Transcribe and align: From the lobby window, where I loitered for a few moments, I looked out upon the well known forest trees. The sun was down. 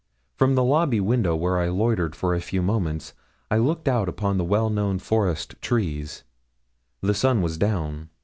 From 0.35 0.55
the 0.55 0.63
lobby 0.63 0.99
window, 0.99 1.35
where 1.35 1.59
I 1.59 1.67
loitered 1.69 2.15
for 2.15 2.33
a 2.33 2.41
few 2.41 2.63
moments, 2.63 3.13
I 3.51 3.57
looked 3.57 3.87
out 3.87 4.09
upon 4.09 4.39
the 4.39 4.43
well 4.43 4.71
known 4.71 4.97
forest 4.97 5.53
trees. 5.61 6.23
The 7.01 7.13
sun 7.13 7.43
was 7.43 7.55
down. 7.55 8.09